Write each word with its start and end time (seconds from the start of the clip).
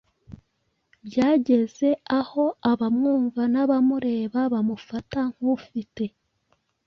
Byageze 1.05 1.89
aho 2.19 2.43
abamwumva 2.71 3.41
n’abamureba 3.53 4.39
bamufata 4.53 5.19
nk’ufite 5.33 6.03